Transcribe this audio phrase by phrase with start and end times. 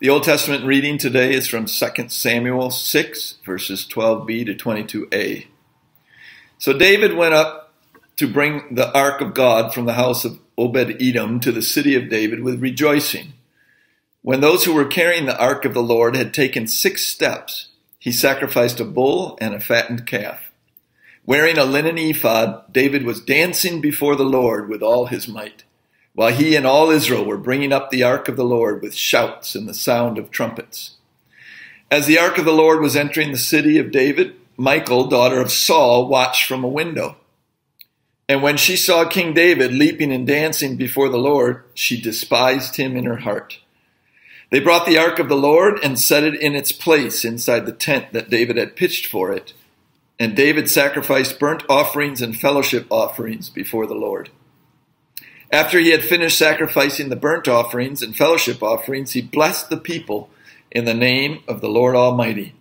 [0.00, 5.46] The Old Testament reading today is from 2 Samuel 6, verses 12b to 22a.
[6.56, 7.74] So David went up
[8.16, 11.94] to bring the ark of God from the house of Obed Edom to the city
[11.96, 13.34] of David with rejoicing.
[14.22, 18.10] When those who were carrying the ark of the Lord had taken six steps, he
[18.10, 20.50] sacrificed a bull and a fattened calf.
[21.26, 25.64] Wearing a linen ephod, David was dancing before the Lord with all his might
[26.14, 29.54] while he and all Israel were bringing up the ark of the Lord with shouts
[29.54, 30.96] and the sound of trumpets.
[31.90, 35.50] As the ark of the Lord was entering the city of David, Michal, daughter of
[35.50, 37.16] Saul, watched from a window.
[38.28, 42.96] And when she saw King David leaping and dancing before the Lord, she despised him
[42.96, 43.58] in her heart.
[44.50, 47.72] They brought the ark of the Lord and set it in its place inside the
[47.72, 49.52] tent that David had pitched for it.
[50.18, 54.30] And David sacrificed burnt offerings and fellowship offerings before the Lord.
[55.52, 60.30] After he had finished sacrificing the burnt offerings and fellowship offerings, he blessed the people
[60.70, 62.54] in the name of the Lord Almighty.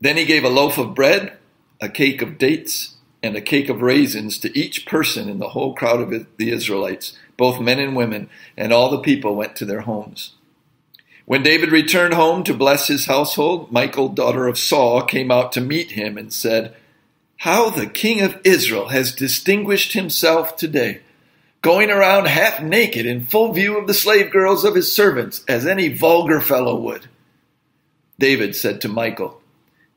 [0.00, 1.34] Then he gave a loaf of bread,
[1.80, 5.74] a cake of dates, and a cake of raisins to each person in the whole
[5.74, 9.82] crowd of the Israelites, both men and women, and all the people went to their
[9.82, 10.34] homes.
[11.26, 15.60] When David returned home to bless his household, Michal, daughter of Saul, came out to
[15.60, 16.74] meet him and said,
[17.38, 21.02] How the king of Israel has distinguished himself today
[21.62, 25.66] going around half naked in full view of the slave girls of his servants, as
[25.66, 27.06] any vulgar fellow would.
[28.18, 29.40] David said to Michal,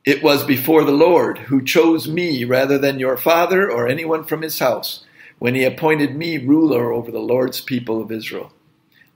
[0.06, 4.42] It was before the Lord who chose me rather than your father or anyone from
[4.42, 5.06] his house,
[5.40, 8.52] when he appointed me ruler over the Lord's people of Israel.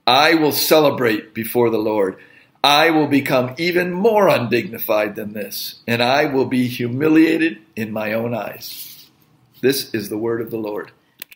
[0.06, 2.18] I will celebrate before the Lord.
[2.64, 8.14] I will become even more undignified than this, and I will be humiliated in my
[8.14, 9.06] own eyes.
[9.60, 10.92] This is the word of the Lord.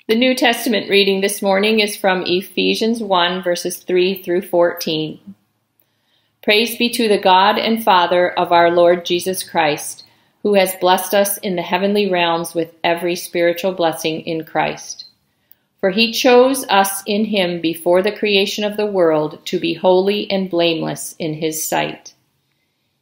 [0.08, 5.36] The New Testament reading this morning is from Ephesians 1, verses 3 through 14.
[6.42, 10.04] Praise be to the God and Father of our Lord Jesus Christ,
[10.42, 15.04] who has blessed us in the heavenly realms with every spiritual blessing in Christ.
[15.78, 20.28] For he chose us in him before the creation of the world to be holy
[20.28, 22.12] and blameless in his sight.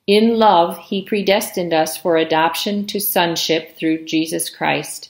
[0.06, 5.09] In love, he predestined us for adoption to sonship through Jesus Christ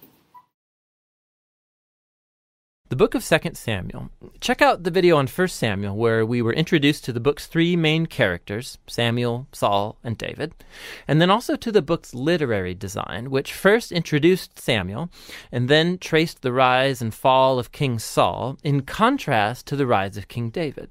[2.91, 4.09] The book of 2 Samuel.
[4.41, 7.77] Check out the video on 1 Samuel where we were introduced to the book's three
[7.77, 10.53] main characters, Samuel, Saul, and David,
[11.07, 15.09] and then also to the book's literary design, which first introduced Samuel
[15.53, 20.17] and then traced the rise and fall of King Saul in contrast to the rise
[20.17, 20.89] of King David.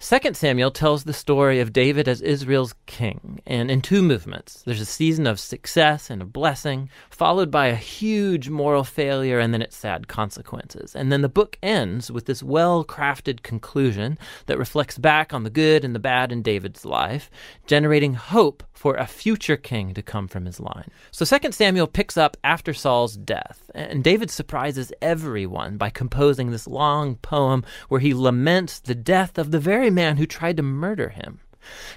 [0.00, 4.62] 2 Samuel tells the story of David as Israel's king, and in two movements.
[4.62, 9.54] There's a season of success and of blessing, followed by a huge moral failure and
[9.54, 10.96] then its sad consequences.
[10.96, 14.16] And then the book ends with this well crafted conclusion
[14.46, 17.30] that reflects back on the good and the bad in David's life,
[17.66, 20.90] generating hope for a future king to come from his line.
[21.10, 26.66] So 2 Samuel picks up after Saul's death, and David surprises everyone by composing this
[26.66, 31.10] long poem where he laments the death of the very man who tried to murder
[31.10, 31.40] him.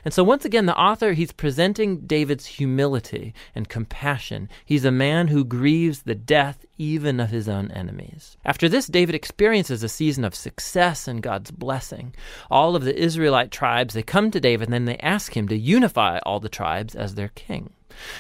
[0.06, 4.50] And so, once again, the author, he's presenting David's humility and compassion.
[4.66, 8.38] He's a man who grieves the death even of his own enemies.
[8.46, 12.16] After this, David experiences a season of success and God's blessing.
[12.50, 15.58] All of the Israelite tribes, they come to David and then they ask him to
[15.58, 17.74] unify all the tribes as their king.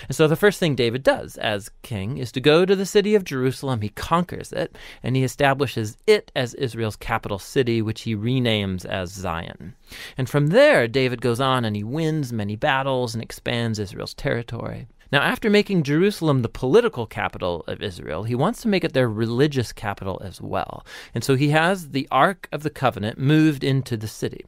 [0.08, 3.16] And so the first thing David does as king is to go to the city
[3.16, 3.82] of Jerusalem.
[3.82, 9.12] He conquers it, and he establishes it as Israel's capital city, which he renames as
[9.12, 9.76] Zion.
[10.18, 14.88] And from there, David goes on and he wins many battles and expands Israel's territory.
[15.12, 19.10] Now, after making Jerusalem the political capital of Israel, he wants to make it their
[19.10, 20.86] religious capital as well.
[21.16, 24.46] And so he has the Ark of the Covenant moved into the city.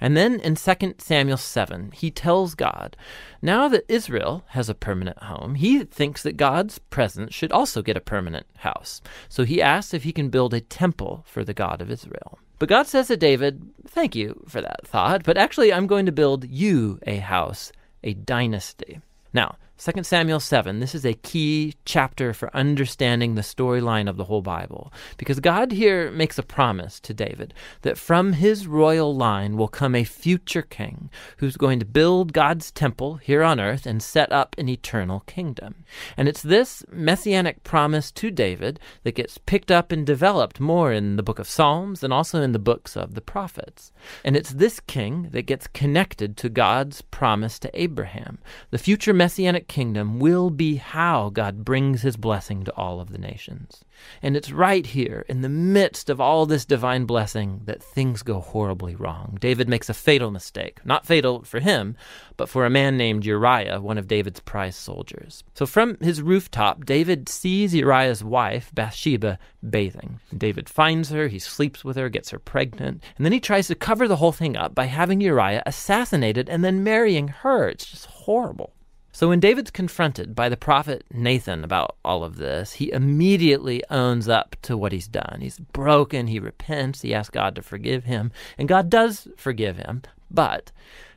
[0.00, 2.96] And then in 2 Samuel 7, he tells God,
[3.42, 7.96] now that Israel has a permanent home, he thinks that God's presence should also get
[7.96, 9.00] a permanent house.
[9.28, 12.38] So he asks if he can build a temple for the God of Israel.
[12.58, 16.12] But God says to David, Thank you for that thought, but actually I'm going to
[16.12, 17.72] build you a house,
[18.02, 19.00] a dynasty.
[19.32, 24.24] Now, 2 Samuel 7, this is a key chapter for understanding the storyline of the
[24.24, 27.52] whole Bible, because God here makes a promise to David
[27.82, 32.70] that from his royal line will come a future king who's going to build God's
[32.70, 35.84] temple here on earth and set up an eternal kingdom.
[36.16, 41.16] And it's this messianic promise to David that gets picked up and developed more in
[41.16, 43.92] the book of Psalms and also in the books of the prophets.
[44.24, 48.38] And it's this king that gets connected to God's promise to Abraham.
[48.70, 53.18] The future messianic kingdom will be how God brings his blessing to all of the
[53.18, 53.84] nations.
[54.22, 58.40] And it's right here, in the midst of all this divine blessing, that things go
[58.40, 59.38] horribly wrong.
[59.40, 60.84] David makes a fatal mistake.
[60.84, 61.96] Not fatal for him,
[62.36, 65.42] but for a man named Uriah, one of David's prize soldiers.
[65.54, 69.38] So from his rooftop, David sees Uriah's wife, Bathsheba,
[69.68, 70.20] bathing.
[70.36, 73.74] David finds her, he sleeps with her, gets her pregnant, and then he tries to
[73.74, 77.68] cover the whole thing up by having Uriah assassinated and then marrying her.
[77.68, 78.75] It's just horrible.
[79.16, 84.28] So when David's confronted by the prophet Nathan about all of this, he immediately owns
[84.28, 85.38] up to what he's done.
[85.40, 90.02] He's broken, he repents, he asks God to forgive him, and God does forgive him,
[90.30, 90.70] but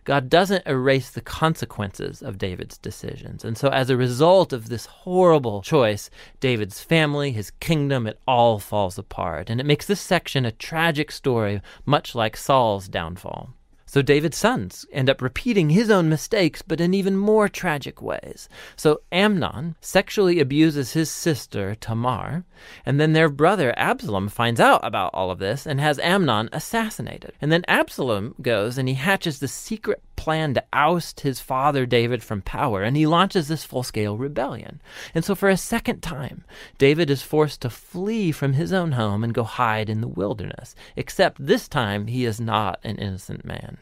[0.05, 3.43] God doesn't erase the consequences of David's decisions.
[3.43, 6.09] And so, as a result of this horrible choice,
[6.39, 9.49] David's family, his kingdom, it all falls apart.
[9.49, 13.49] And it makes this section a tragic story, much like Saul's downfall.
[13.89, 18.47] So David's sons end up repeating his own mistakes, but in even more tragic ways.
[18.75, 22.45] So Amnon sexually abuses his sister Tamar,
[22.85, 27.33] and then their brother Absalom finds out about all of this and has Amnon assassinated.
[27.41, 32.21] And then Absalom goes and he hatches the secret plan to oust his father David
[32.21, 34.81] from power, and he launches this full scale rebellion.
[35.15, 36.43] And so, for a second time,
[36.77, 40.75] David is forced to flee from his own home and go hide in the wilderness,
[40.97, 43.77] except this time he is not an innocent man.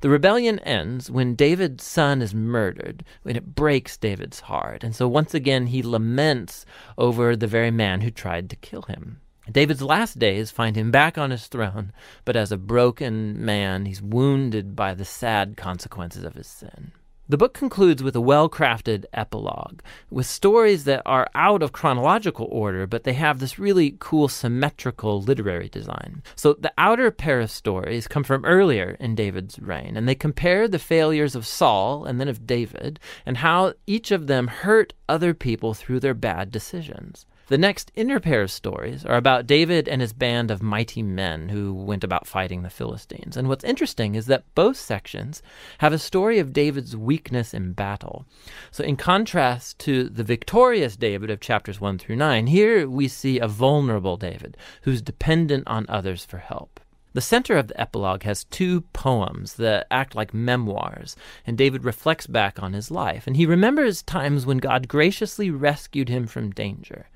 [0.00, 4.84] The rebellion ends when David's son is murdered, and it breaks David's heart.
[4.84, 6.64] And so once again he laments
[6.98, 9.20] over the very man who tried to kill him.
[9.52, 11.92] David's last days find him back on his throne,
[12.24, 16.92] but as a broken man, he's wounded by the sad consequences of his sin.
[17.30, 22.48] The book concludes with a well crafted epilogue, with stories that are out of chronological
[22.50, 26.24] order, but they have this really cool symmetrical literary design.
[26.34, 30.66] So the outer pair of stories come from earlier in David's reign, and they compare
[30.66, 35.32] the failures of Saul and then of David, and how each of them hurt other
[35.32, 37.26] people through their bad decisions.
[37.50, 41.48] The next inner pair of stories are about David and his band of mighty men
[41.48, 43.36] who went about fighting the Philistines.
[43.36, 45.42] And what's interesting is that both sections
[45.78, 48.24] have a story of David's weakness in battle.
[48.70, 53.40] So, in contrast to the victorious David of chapters 1 through 9, here we see
[53.40, 56.78] a vulnerable David who's dependent on others for help.
[57.14, 62.28] The center of the epilogue has two poems that act like memoirs, and David reflects
[62.28, 67.08] back on his life, and he remembers times when God graciously rescued him from danger.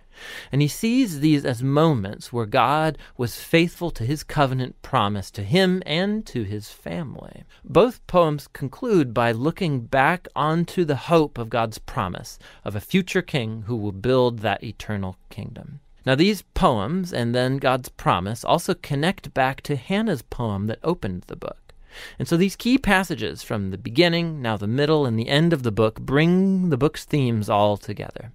[0.52, 5.42] And he sees these as moments where God was faithful to his covenant promise to
[5.42, 7.44] him and to his family.
[7.64, 13.22] Both poems conclude by looking back onto the hope of God's promise of a future
[13.22, 15.80] king who will build that eternal kingdom.
[16.06, 21.22] Now, these poems and then God's promise also connect back to Hannah's poem that opened
[21.28, 21.72] the book.
[22.18, 25.62] And so these key passages from the beginning, now the middle, and the end of
[25.62, 28.32] the book bring the book's themes all together.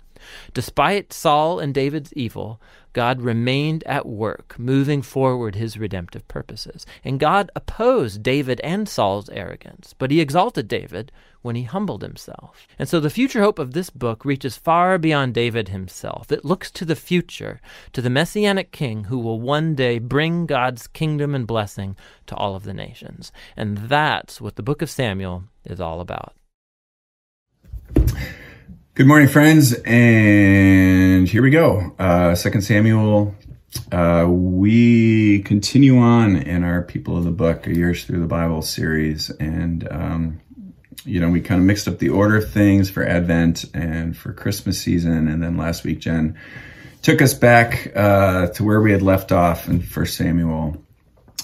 [0.54, 2.62] Despite Saul and David's evil,
[2.94, 6.86] God remained at work, moving forward his redemptive purposes.
[7.04, 11.12] And God opposed David and Saul's arrogance, but he exalted David
[11.42, 12.68] when he humbled himself.
[12.78, 16.32] And so the future hope of this book reaches far beyond David himself.
[16.32, 17.62] It looks to the future,
[17.94, 21.96] to the messianic king who will one day bring God's kingdom and blessing
[22.28, 23.32] to all of the nations.
[23.56, 26.34] And that's what the book of Samuel is all about.
[29.00, 31.96] Good morning, friends, and here we go.
[31.98, 33.34] Uh, Second Samuel.
[33.94, 38.62] Uh, we continue on in our People of the Book, a years through the Bible
[38.62, 40.42] series, and um,
[41.06, 44.34] you know, we kind of mixed up the order of things for Advent and for
[44.34, 45.30] Christmas season.
[45.30, 46.38] And then last week, Jen
[47.02, 50.76] took us back uh, to where we had left off in First Samuel.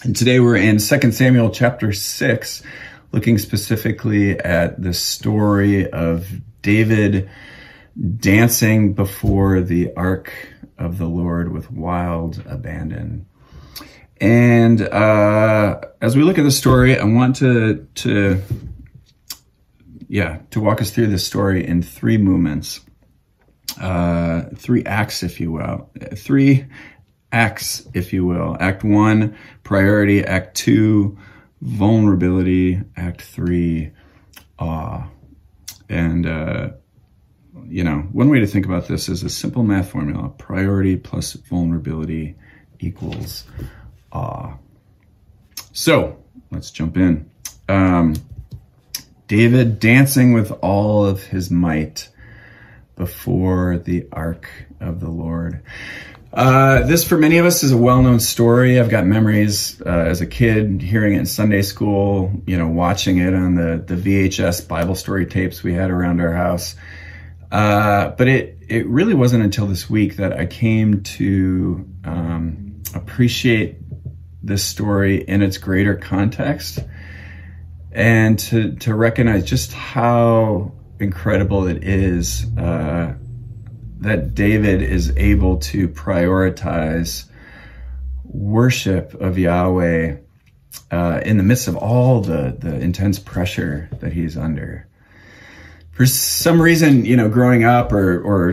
[0.03, 2.63] And today we're in Second Samuel chapter 6,
[3.13, 6.27] looking specifically at the story of
[6.65, 7.29] David
[8.17, 10.33] dancing before the ark
[10.79, 13.27] of the Lord with wild abandon.
[14.19, 18.41] And uh, as we look at the story, I want to to
[20.07, 22.81] yeah to walk us through this story in three movements,
[23.79, 26.65] uh, three acts, if you will, three
[27.31, 28.57] acts, if you will.
[28.59, 30.25] Act one, priority.
[30.25, 31.15] Act two,
[31.61, 32.81] vulnerability.
[32.97, 33.91] Act three,
[34.57, 35.09] awe.
[35.89, 36.69] And uh,
[37.67, 41.33] you know, one way to think about this is a simple math formula: priority plus
[41.33, 42.35] vulnerability
[42.79, 43.45] equals
[44.11, 44.57] awe.
[45.71, 47.29] So let's jump in.
[47.67, 48.15] Um,
[49.27, 52.09] David dancing with all of his might
[52.95, 54.49] before the ark
[54.79, 55.63] of the Lord.
[56.35, 58.77] Uh, this, for many of us, is a well-known story.
[58.77, 62.29] I've got memories uh, as a kid hearing it in Sunday school.
[62.45, 66.33] You know, watching it on the the VHS Bible story tapes we had around our
[66.33, 66.75] house.
[67.51, 73.77] Uh, but it it really wasn't until this week that I came to um, appreciate
[74.43, 76.79] this story in its greater context
[77.91, 83.15] and to, to recognize just how incredible it is uh,
[83.99, 87.25] that David is able to prioritize
[88.23, 90.17] worship of Yahweh
[90.91, 94.87] uh, in the midst of all the, the intense pressure that he's under.
[95.91, 98.49] For some reason, you know, growing up or, or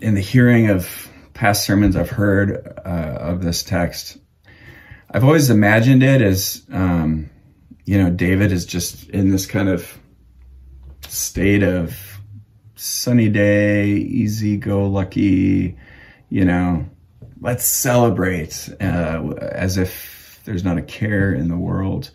[0.00, 4.16] in the hearing of past sermons I've heard uh, of this text,
[5.10, 7.30] I've always imagined it as, um,
[7.84, 9.98] you know, David is just in this kind of
[11.08, 12.05] state of
[12.76, 15.76] sunny day, easy go lucky,
[16.28, 16.88] you know,
[17.40, 22.10] let's celebrate uh, as if there's not a care in the world.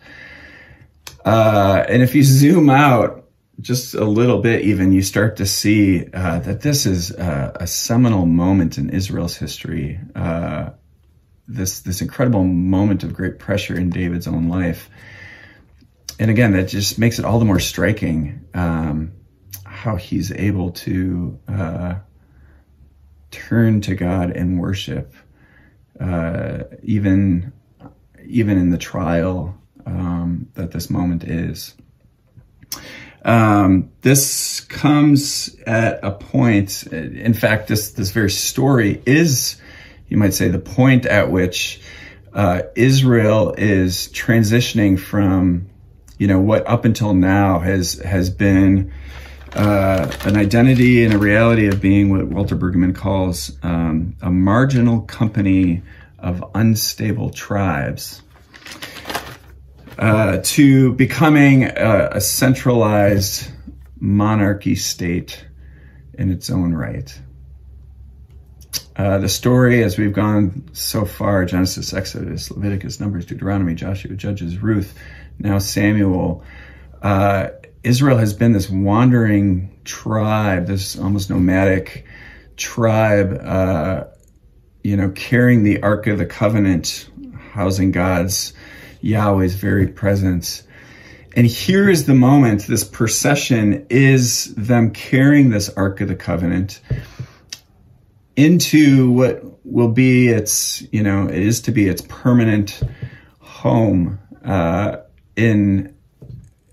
[1.24, 3.28] Uh, and if you zoom out
[3.60, 7.66] just a little bit, even you start to see uh, that this is a, a,
[7.66, 10.00] seminal moment in Israel's history.
[10.16, 10.70] Uh,
[11.46, 14.88] this this incredible moment of great pressure in David's own life.
[16.18, 19.12] And again, that just makes it all the more striking um,
[19.82, 21.94] how he's able to uh,
[23.30, 25.14] turn to God and worship,
[26.00, 27.52] uh, even
[28.24, 31.74] even in the trial um, that this moment is.
[33.24, 36.84] Um, this comes at a point.
[36.84, 39.60] In fact, this this very story is
[40.12, 41.80] you might say, the point at which
[42.34, 45.70] uh, Israel is transitioning from,
[46.18, 48.92] you know, what up until now has has been
[49.54, 55.02] uh, an identity and a reality of being what Walter Brueggemann calls um, a marginal
[55.02, 55.82] company
[56.18, 58.22] of unstable tribes.
[59.98, 63.50] Uh, to becoming a, a centralized
[64.00, 65.44] monarchy state
[66.14, 67.20] in its own right.
[68.96, 74.58] Uh, the story, as we've gone so far Genesis, Exodus, Leviticus, Numbers, Deuteronomy, Joshua, Judges,
[74.58, 74.98] Ruth,
[75.38, 76.42] now Samuel.
[77.00, 77.48] Uh,
[77.84, 82.06] Israel has been this wandering tribe, this almost nomadic
[82.56, 84.04] tribe, uh,
[84.84, 87.08] you know, carrying the Ark of the Covenant,
[87.52, 88.52] housing God's,
[89.00, 90.62] Yahweh's very presence.
[91.34, 96.80] And here is the moment, this procession is them carrying this Ark of the Covenant
[98.36, 102.80] into what will be its, you know, it is to be its permanent
[103.40, 104.98] home uh,
[105.36, 105.91] in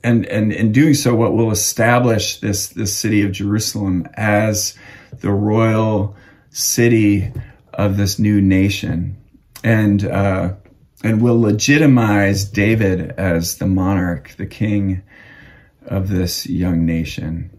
[0.03, 4.77] and and in doing so, what will establish this this city of Jerusalem as
[5.19, 6.15] the royal
[6.51, 7.31] city
[7.73, 9.17] of this new nation,
[9.63, 10.53] and uh,
[11.03, 15.03] and will legitimize David as the monarch, the king
[15.85, 17.51] of this young nation.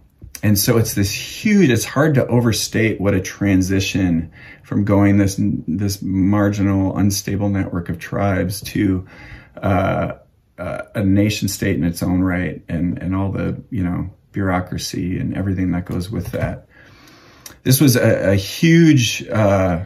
[0.43, 4.33] And so it's this huge it's hard to overstate what a transition
[4.63, 9.07] from going this this marginal unstable network of tribes to
[9.61, 10.13] uh,
[10.61, 15.19] uh, a nation state in its own right and and all the you know bureaucracy
[15.19, 16.67] and everything that goes with that
[17.63, 19.85] this was a, a huge uh,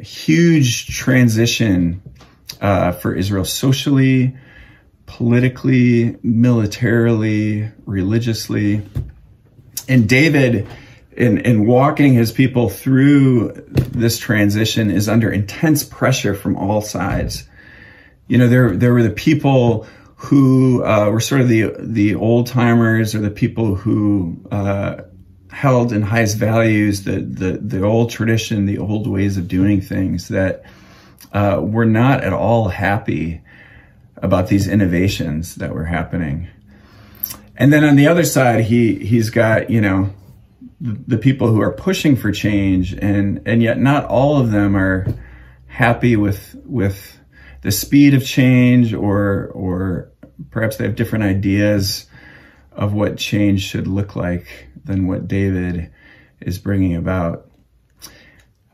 [0.00, 2.00] huge transition
[2.60, 4.36] uh, for Israel socially
[5.06, 8.82] politically militarily religiously
[9.88, 10.66] and David,
[11.16, 17.48] in, in walking his people through this transition, is under intense pressure from all sides.
[18.32, 19.86] You know, there, there were the people
[20.16, 25.02] who uh, were sort of the the old timers or the people who uh,
[25.50, 30.28] held in highest values the, the the old tradition, the old ways of doing things
[30.28, 30.62] that
[31.34, 33.42] uh, were not at all happy
[34.16, 36.48] about these innovations that were happening.
[37.58, 40.08] And then on the other side, he he's got you know
[40.80, 45.06] the, people who are pushing for change, and and yet not all of them are
[45.66, 47.18] happy with with
[47.62, 50.12] the speed of change, or or
[50.50, 52.06] perhaps they have different ideas
[52.72, 55.90] of what change should look like than what David
[56.40, 57.48] is bringing about.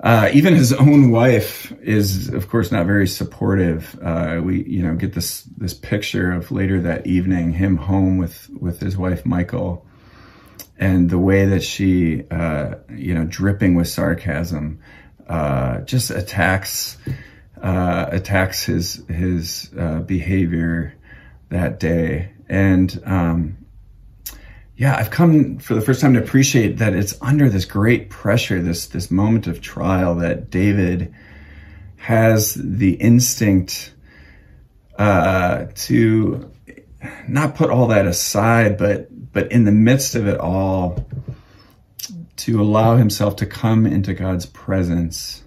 [0.01, 3.99] Uh, even his own wife is, of course, not very supportive.
[4.01, 8.49] Uh, we, you know, get this this picture of later that evening, him home with
[8.61, 9.85] with his wife Michal,
[10.79, 14.79] and the way that she, uh, you know, dripping with sarcasm,
[15.29, 16.97] uh, just attacks
[17.63, 20.95] uh, attacks his his uh, behavior
[21.51, 23.59] that day, and um,
[24.77, 28.63] yeah, I've come for the first time to appreciate that it's under this great pressure,
[28.63, 31.13] this this moment of trial, that David
[31.97, 33.93] has the instinct
[34.99, 36.51] uh, to
[37.27, 41.05] not put all that aside, but but in the midst of it all,
[42.37, 45.43] to allow himself to come into God's presence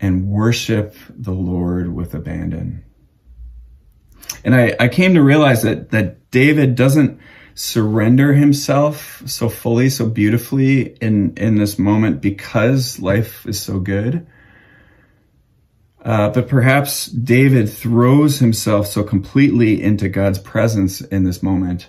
[0.00, 2.84] and worship the Lord with abandon.
[4.44, 7.20] And I, I came to realize that that David doesn't
[7.58, 14.24] surrender himself so fully, so beautifully in, in this moment because life is so good.
[16.00, 21.88] Uh, but perhaps David throws himself so completely into God's presence in this moment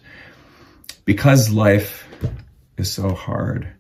[1.06, 2.08] because life
[2.75, 3.72] is so hard.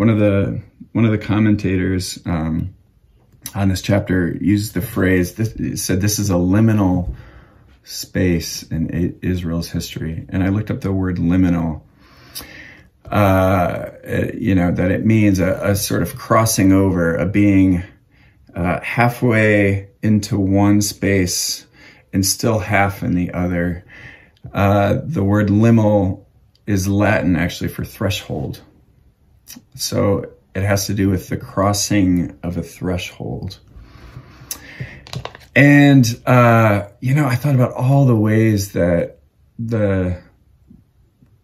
[0.00, 2.74] One of the one of the commentators um,
[3.54, 5.34] on this chapter used the phrase.
[5.34, 7.14] This, said this is a liminal
[7.84, 10.24] space in Israel's history.
[10.30, 11.82] And I looked up the word liminal.
[13.04, 13.90] Uh,
[14.32, 17.82] you know, that it means a, a, sort of crossing over, a being
[18.54, 21.66] uh, halfway into one space
[22.14, 23.84] and still half in the other.
[24.54, 26.24] Uh, the word liminal
[26.66, 28.62] is Latin actually for threshold.
[29.74, 33.58] So it has to do with the crossing of a threshold.
[35.54, 39.18] And, uh, you know, I thought about all the ways that
[39.58, 40.20] the,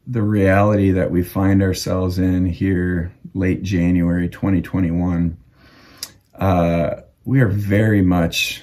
[0.06, 5.36] the reality that we find ourselves in here late January 2021,
[6.36, 6.90] uh,
[7.24, 8.62] we are very much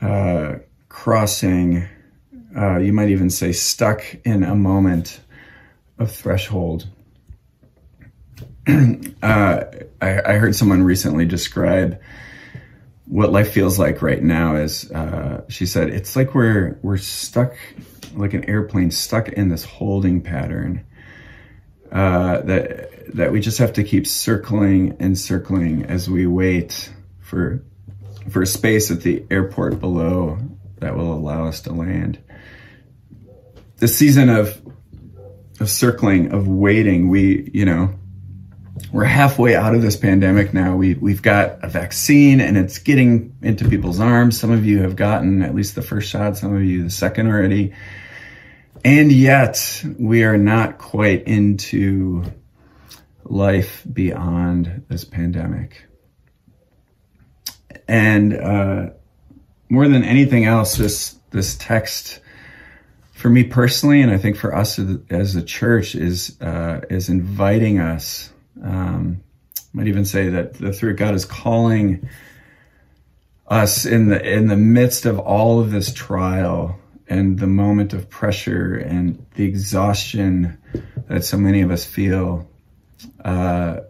[0.00, 0.56] uh,
[0.88, 1.86] crossing,
[2.56, 5.20] uh, you might even say stuck in a moment
[5.98, 6.88] of threshold.
[9.22, 9.64] Uh,
[10.00, 12.00] I, I heard someone recently describe
[13.06, 17.54] what life feels like right now is uh, she said it's like we're we're stuck
[18.14, 20.84] like an airplane stuck in this holding pattern
[21.92, 27.62] uh, that that we just have to keep circling and circling as we wait for
[28.30, 30.38] for space at the airport below
[30.78, 32.18] that will allow us to land.
[33.76, 34.60] The season of
[35.60, 37.94] of circling of waiting, we you know
[38.90, 40.76] we're halfway out of this pandemic now.
[40.76, 44.38] We, we've got a vaccine and it's getting into people's arms.
[44.38, 47.26] Some of you have gotten at least the first shot, some of you the second
[47.28, 47.74] already.
[48.84, 52.24] And yet we are not quite into
[53.24, 55.84] life beyond this pandemic.
[57.86, 58.90] And, uh,
[59.68, 62.20] more than anything else, this, this text,
[63.12, 67.78] for me personally, and I think for us as a church is, uh, is inviting
[67.78, 68.31] us
[68.62, 69.22] um,
[69.72, 72.08] might even say that the through God is calling
[73.46, 78.08] us in the in the midst of all of this trial and the moment of
[78.08, 80.58] pressure and the exhaustion
[81.08, 82.48] that so many of us feel
[83.24, 83.80] uh,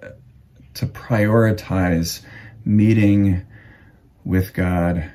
[0.74, 2.22] to prioritize
[2.64, 3.46] meeting
[4.24, 5.10] with God.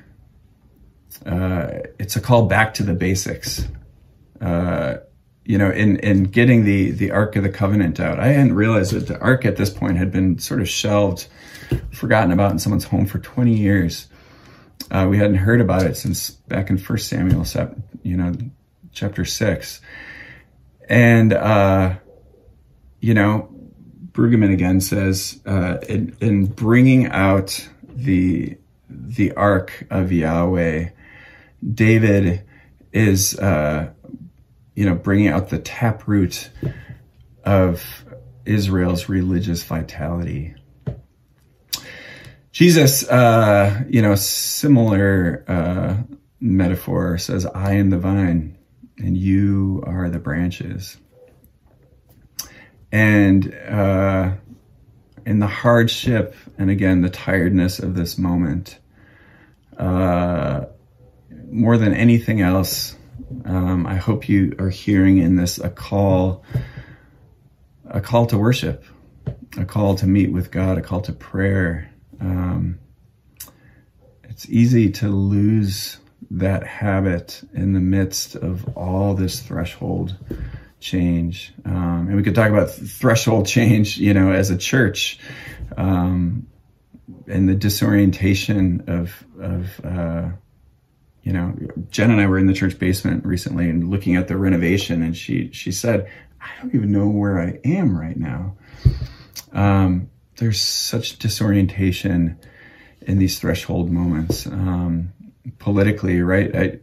[1.26, 3.66] Uh, it's a call back to the basics.
[4.40, 4.98] Uh,
[5.48, 8.92] you know, in, in getting the, the Ark of the Covenant out, I hadn't realized
[8.92, 11.26] that the Ark at this point had been sort of shelved,
[11.90, 14.08] forgotten about in someone's home for 20 years.
[14.90, 17.46] Uh, we hadn't heard about it since back in First Samuel,
[18.02, 18.34] you know,
[18.92, 19.80] chapter six.
[20.86, 21.94] And, uh,
[23.00, 23.48] you know,
[24.12, 28.58] Brueggemann again says, uh, in, in bringing out the,
[28.90, 30.90] the Ark of Yahweh,
[31.72, 32.44] David
[32.92, 33.92] is, uh,
[34.78, 36.50] you know, bringing out the taproot
[37.42, 38.04] of
[38.44, 40.54] Israel's religious vitality.
[42.52, 45.96] Jesus, uh, you know, similar uh,
[46.38, 48.56] metaphor says, I am the vine
[48.98, 50.96] and you are the branches.
[52.92, 54.34] And uh,
[55.26, 58.78] in the hardship and again, the tiredness of this moment,
[59.76, 60.66] uh,
[61.50, 62.94] more than anything else,
[63.44, 66.44] um, I hope you are hearing in this a call,
[67.88, 68.84] a call to worship,
[69.56, 71.90] a call to meet with God, a call to prayer.
[72.20, 72.78] Um,
[74.24, 75.98] it's easy to lose
[76.30, 80.16] that habit in the midst of all this threshold
[80.80, 81.52] change.
[81.64, 85.18] Um, and we could talk about threshold change, you know, as a church,
[85.76, 86.46] um,
[87.26, 90.30] and the disorientation of of uh,
[91.28, 91.54] you know,
[91.90, 95.14] Jen and I were in the church basement recently and looking at the renovation, and
[95.14, 96.10] she she said,
[96.40, 98.56] "I don't even know where I am right now."
[99.52, 102.38] Um, there's such disorientation
[103.02, 104.46] in these threshold moments.
[104.46, 105.12] Um,
[105.58, 106.56] politically, right?
[106.56, 106.78] I,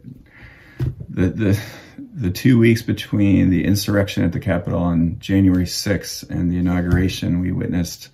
[1.08, 1.60] the the
[1.98, 7.40] the two weeks between the insurrection at the Capitol on January 6th and the inauguration
[7.40, 8.10] we witnessed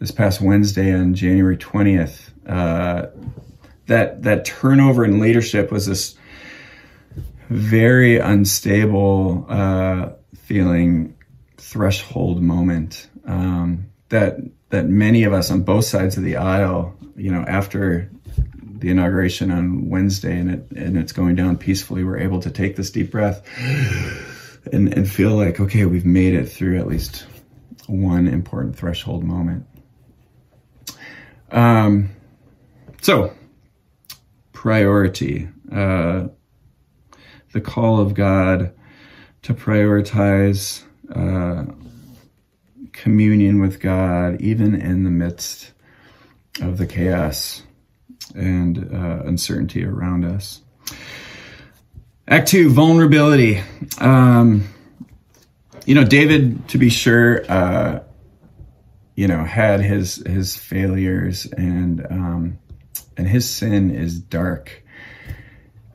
[0.00, 2.30] this past Wednesday on January 20th.
[2.48, 3.06] Uh,
[3.86, 6.16] that that turnover in leadership was this
[7.48, 11.16] very unstable uh, feeling
[11.56, 14.36] threshold moment um, that
[14.70, 18.10] that many of us on both sides of the aisle, you know, after
[18.56, 22.76] the inauguration on Wednesday and it and it's going down peacefully, we're able to take
[22.76, 23.46] this deep breath
[24.72, 27.26] and, and feel like, okay, we've made it through at least
[27.86, 29.66] one important threshold moment.
[31.50, 32.10] Um,
[33.02, 33.34] so
[34.62, 36.28] priority, uh,
[37.50, 38.72] the call of God
[39.42, 41.64] to prioritize uh,
[42.92, 45.72] communion with God, even in the midst
[46.60, 47.64] of the chaos
[48.36, 50.60] and uh, uncertainty around us.
[52.28, 53.60] Act two, vulnerability.
[53.98, 54.68] Um,
[55.86, 57.98] you know, David, to be sure, uh,
[59.16, 62.58] you know, had his his failures and um,
[63.16, 64.82] and his sin is dark.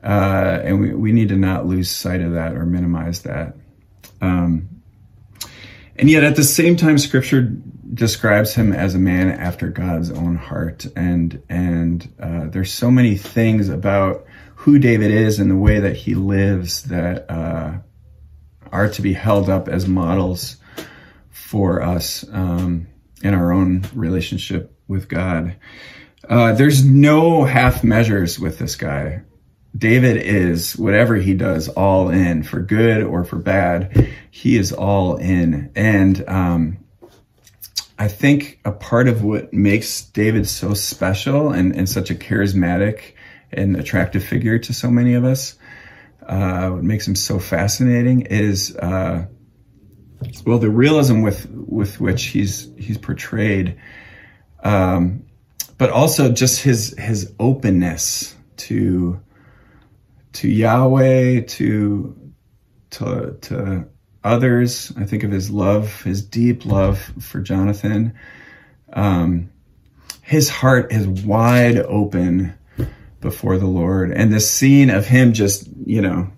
[0.02, 3.56] Uh, and we, we need to not lose sight of that or minimize that.
[4.20, 4.68] Um,
[5.96, 7.42] and yet, at the same time, Scripture
[7.92, 13.16] describes him as a man after God's own heart, and and uh, there's so many
[13.16, 17.78] things about who David is and the way that he lives that uh,
[18.70, 20.56] are to be held up as models
[21.30, 22.86] for us um,
[23.22, 25.56] in our own relationship with God.
[26.28, 29.22] Uh, there's no half measures with this guy.
[29.76, 34.08] David is whatever he does all in for good or for bad.
[34.30, 35.70] He is all in.
[35.74, 36.78] And, um,
[37.98, 43.14] I think a part of what makes David so special and, and such a charismatic
[43.50, 45.56] and attractive figure to so many of us,
[46.26, 49.26] uh, what makes him so fascinating is, uh,
[50.46, 53.76] well, the realism with, with which he's, he's portrayed.
[54.62, 55.24] Um,
[55.78, 59.20] but also just his his openness to
[60.34, 62.32] to Yahweh, to
[62.90, 63.88] to to
[64.24, 64.92] others.
[64.96, 68.14] I think of his love, his deep love for Jonathan.
[68.92, 69.50] Um,
[70.22, 72.54] his heart is wide open
[73.20, 76.30] before the Lord, and this scene of him just you know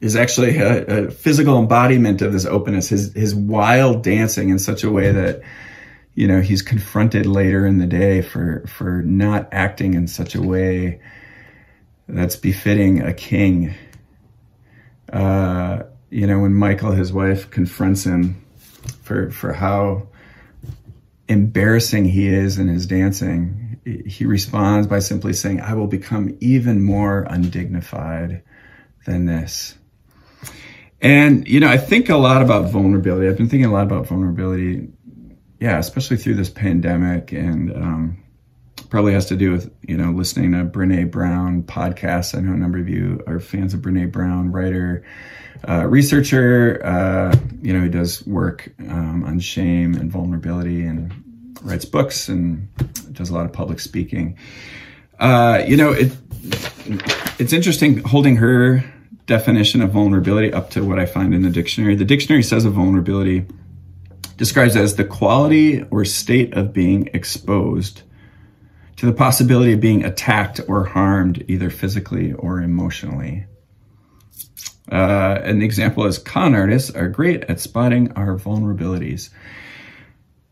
[0.00, 2.88] is actually a, a physical embodiment of this openness.
[2.88, 5.42] His his wild dancing in such a way that
[6.14, 10.42] you know he's confronted later in the day for for not acting in such a
[10.42, 11.00] way
[12.08, 13.74] that's befitting a king.
[15.12, 18.44] Uh, you know when Michal, his wife confronts him
[19.02, 20.08] for for how
[21.28, 26.82] embarrassing he is in his dancing he responds by simply saying i will become even
[26.82, 28.42] more undignified
[29.06, 29.76] than this.
[31.00, 33.28] And you know i think a lot about vulnerability.
[33.28, 34.88] I've been thinking a lot about vulnerability
[35.62, 38.24] yeah, especially through this pandemic, and um,
[38.90, 42.36] probably has to do with you know listening to Brene Brown podcasts.
[42.36, 45.04] I know a number of you are fans of Brene Brown, writer,
[45.68, 46.84] uh, researcher.
[46.84, 51.14] Uh, you know, who does work um, on shame and vulnerability, and
[51.62, 52.68] writes books and
[53.12, 54.36] does a lot of public speaking.
[55.20, 56.10] Uh, you know, it
[57.38, 58.84] it's interesting holding her
[59.26, 61.94] definition of vulnerability up to what I find in the dictionary.
[61.94, 63.46] The dictionary says a vulnerability
[64.42, 68.02] describes as the quality or state of being exposed
[68.96, 73.46] to the possibility of being attacked or harmed either physically or emotionally.
[74.90, 79.30] Uh, an example is con artists are great at spotting our vulnerabilities.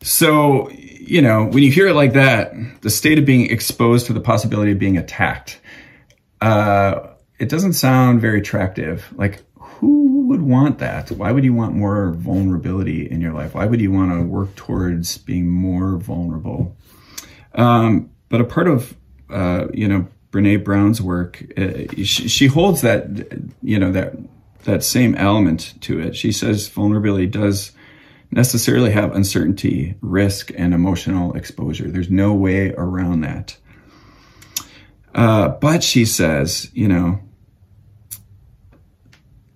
[0.03, 4.13] So, you know, when you hear it like that, the state of being exposed to
[4.13, 5.61] the possibility of being attacked,
[6.41, 7.09] uh,
[7.41, 9.13] it doesn't sound very attractive.
[9.17, 9.43] Like,
[10.31, 11.11] would want that?
[11.11, 13.55] Why would you want more vulnerability in your life?
[13.57, 16.77] Why would you want to work towards being more vulnerable?
[17.53, 18.97] Um, but a part of,
[19.29, 23.09] uh, you know, Brene Brown's work, uh, she, she holds that,
[23.61, 24.15] you know, that
[24.65, 26.15] that same element to it.
[26.15, 27.73] She says vulnerability does
[28.31, 31.89] necessarily have uncertainty, risk, and emotional exposure.
[31.89, 33.57] There's no way around that.
[35.13, 37.19] Uh, but she says, you know,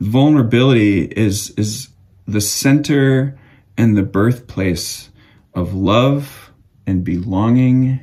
[0.01, 1.89] vulnerability is is
[2.27, 3.39] the center
[3.77, 5.11] and the birthplace
[5.55, 6.53] of love
[6.87, 8.01] and belonging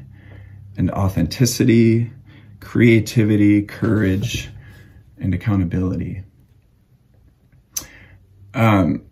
[0.77, 2.11] and authenticity,
[2.59, 4.49] creativity, courage,
[5.17, 6.23] and accountability.
[8.53, 9.03] Um,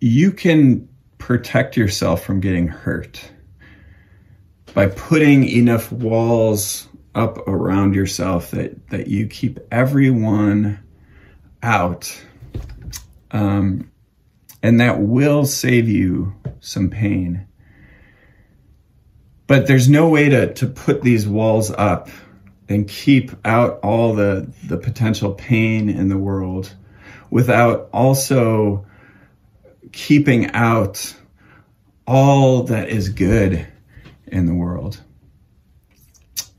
[0.00, 3.30] you can protect yourself from getting hurt
[4.74, 10.78] by putting enough walls up around yourself that, that you keep everyone
[11.62, 12.20] out.
[13.30, 13.90] Um,
[14.62, 17.46] and that will save you some pain.
[19.46, 22.08] But there's no way to, to put these walls up
[22.68, 26.72] and keep out all the, the potential pain in the world
[27.30, 28.86] without also
[29.92, 31.14] keeping out
[32.06, 33.66] all that is good
[34.26, 35.00] in the world.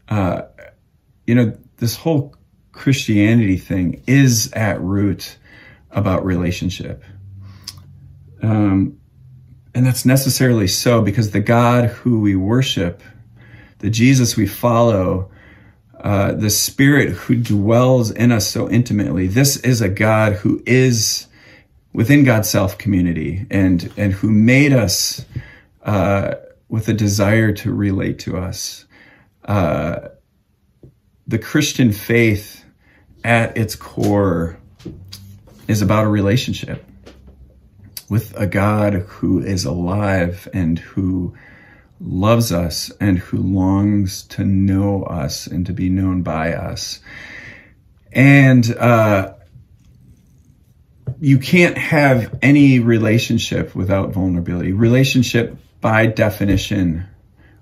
[0.09, 0.43] Uh,
[1.25, 2.35] you know, this whole
[2.71, 5.37] Christianity thing is at root
[5.91, 7.03] about relationship.
[8.41, 8.99] Um,
[9.73, 13.01] and that's necessarily so because the God who we worship,
[13.79, 15.31] the Jesus we follow,
[15.99, 21.27] uh, the Spirit who dwells in us so intimately, this is a God who is
[21.93, 25.23] within God's self community and and who made us
[25.83, 26.35] uh,
[26.69, 28.85] with a desire to relate to us.
[29.45, 30.09] Uh,
[31.27, 32.60] the Christian faith,
[33.23, 34.57] at its core,
[35.67, 36.85] is about a relationship
[38.09, 41.33] with a God who is alive and who
[42.01, 46.99] loves us and who longs to know us and to be known by us.
[48.11, 49.35] And uh,
[51.21, 54.73] you can't have any relationship without vulnerability.
[54.73, 57.05] Relationship, by definition,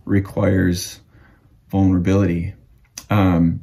[0.05, 0.99] requires
[1.69, 2.55] vulnerability.
[3.09, 3.61] Um,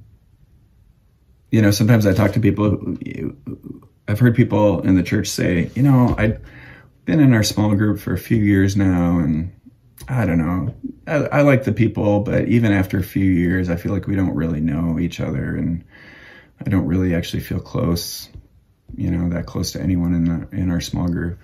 [1.51, 2.97] you know, sometimes I talk to people.
[4.09, 6.41] I've heard people in the church say, you know, I've
[7.05, 9.53] been in our small group for a few years now, and
[10.09, 10.75] I don't know.
[11.07, 14.17] I, I like the people, but even after a few years, I feel like we
[14.17, 15.85] don't really know each other, and
[16.65, 18.29] I don't really actually feel close
[18.95, 21.39] you know, that close to anyone in the in our small group.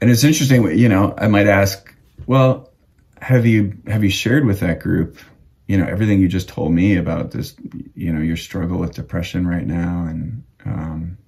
[0.00, 1.94] And it's interesting, you know, I might ask,
[2.26, 2.70] well,
[3.20, 5.18] have you have you shared with that group,
[5.66, 7.54] you know, everything you just told me about this,
[7.94, 11.18] you know, your struggle with depression right now and um,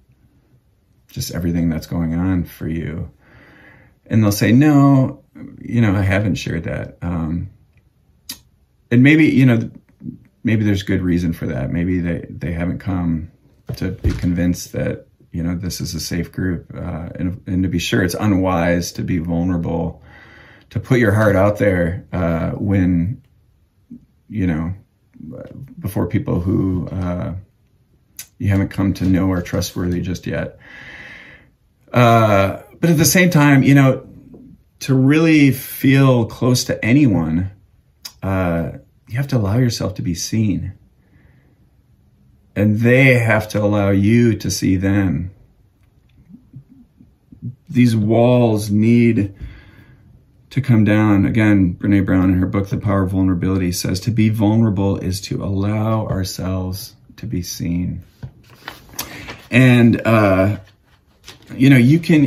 [1.07, 3.11] just everything that's going on for you?
[4.05, 5.23] And they'll say, no,
[5.59, 6.97] you know, I haven't shared that.
[7.01, 7.49] Um,
[8.89, 9.69] and maybe, you know,
[10.43, 11.71] maybe there's good reason for that.
[11.71, 13.31] Maybe they, they haven't come
[13.75, 17.69] to be convinced that you know this is a safe group, uh, and, and to
[17.69, 20.01] be sure it's unwise to be vulnerable,
[20.71, 23.21] to put your heart out there uh, when
[24.29, 24.73] you know
[25.79, 27.33] before people who uh,
[28.37, 30.59] you haven't come to know are trustworthy just yet.
[31.91, 34.07] Uh, but at the same time, you know,
[34.81, 37.51] to really feel close to anyone,
[38.23, 38.71] uh,
[39.07, 40.73] you have to allow yourself to be seen
[42.59, 45.31] and they have to allow you to see them.
[47.69, 49.33] These walls need
[50.51, 51.25] to come down.
[51.25, 55.21] Again, Brene Brown in her book, The Power of Vulnerability, says to be vulnerable is
[55.21, 58.03] to allow ourselves to be seen.
[59.51, 60.57] And, uh,
[61.55, 62.23] you know, you can,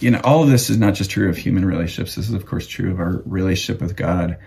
[0.00, 2.14] you know, all of this is not just true of human relationships.
[2.14, 4.38] This is, of course, true of our relationship with God.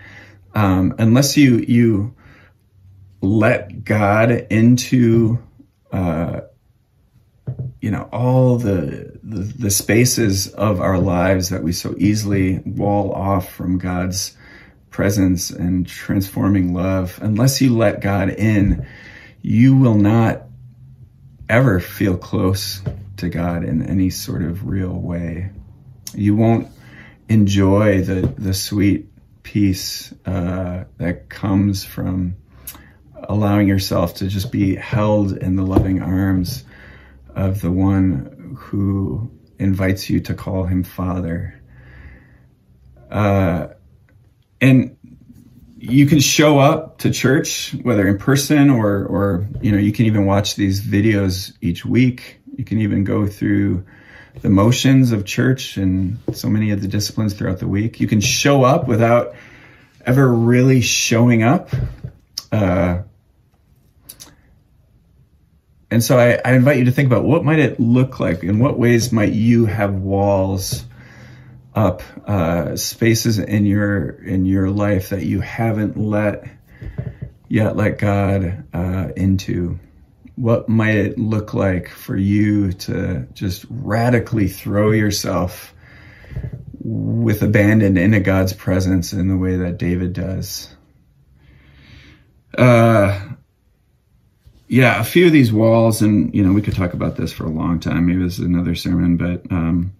[0.54, 2.14] Um, unless you, you,
[3.22, 5.38] let God into,
[5.92, 6.40] uh,
[7.82, 13.12] you know, all the, the, the spaces of our lives that we so easily wall
[13.12, 14.36] off from God's
[14.90, 17.18] presence and transforming love.
[17.20, 18.86] Unless you let God in,
[19.42, 20.42] you will not
[21.48, 22.80] ever feel close
[23.16, 25.50] to God in any sort of real way.
[26.14, 26.68] You won't
[27.28, 29.08] enjoy the the sweet
[29.42, 32.36] peace uh, that comes from
[33.24, 36.64] allowing yourself to just be held in the loving arms
[37.34, 41.60] of the one who invites you to call him father.
[43.10, 43.68] Uh,
[44.60, 44.96] and
[45.78, 50.06] you can show up to church, whether in person or, or, you know, you can
[50.06, 52.40] even watch these videos each week.
[52.56, 53.84] You can even go through
[54.40, 58.00] the motions of church and so many of the disciplines throughout the week.
[58.00, 59.34] You can show up without
[60.06, 61.68] ever really showing up.
[62.50, 63.02] Uh,
[65.92, 68.42] and so I, I invite you to think about what might it look like?
[68.42, 70.86] In what ways might you have walls
[71.74, 76.44] up uh, spaces in your in your life that you haven't let
[77.46, 79.78] yet let God uh, into.
[80.36, 85.74] What might it look like for you to just radically throw yourself
[86.78, 90.74] with abandon into God's presence in the way that David does?
[92.56, 93.32] Uh,
[94.72, 97.44] yeah, a few of these walls, and you know, we could talk about this for
[97.44, 98.06] a long time.
[98.06, 99.92] Maybe this is another sermon, but um,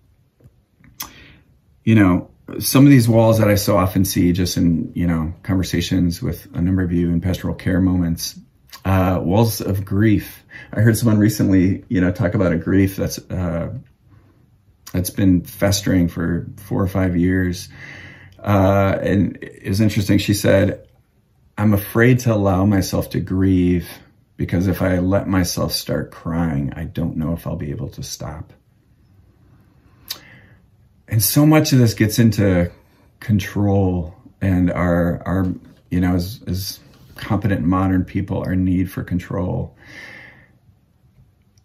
[1.85, 5.35] you know, some of these walls that I so often see just in, you know,
[5.43, 8.41] conversations with a number of you in pastoral care moments,
[8.87, 10.43] uh, walls of grief.
[10.73, 13.75] I heard someone recently, you know, talk about a grief that's, uh,
[14.95, 17.69] that's been festering for four or five years.
[18.39, 20.17] Uh, and it was interesting.
[20.17, 20.89] She said,
[21.59, 23.87] I'm afraid to allow myself to grieve
[24.37, 28.03] because if I let myself start crying, I don't know if I'll be able to
[28.03, 28.53] stop.
[31.09, 32.71] And so much of this gets into
[33.21, 35.47] control and our our
[35.91, 36.81] you know as, as
[37.15, 39.77] competent modern people our need for control.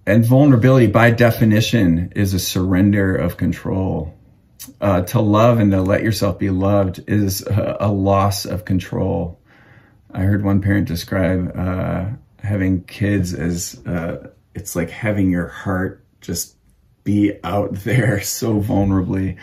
[0.06, 4.14] And vulnerability by definition is a surrender of control.
[4.82, 9.40] Uh, to love and to let yourself be loved is a, a, loss of control.
[10.12, 12.06] I heard one parent describe uh,
[12.40, 16.56] having kids as uh, it's like having your heart just
[17.04, 19.38] be out there so vulnerably.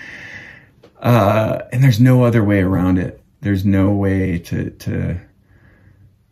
[1.01, 3.21] Uh, and there's no other way around it.
[3.41, 5.21] There's no way to, to,